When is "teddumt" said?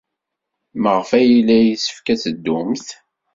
2.23-2.87